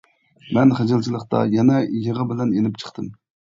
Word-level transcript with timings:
مەن 0.57 0.73
خىجىلچىلىقتا 0.79 1.43
يەنە 1.57 1.77
يىغا 2.07 2.27
بىلەن 2.35 2.59
يېنىپ 2.59 2.83
چىقتىم. 2.87 3.15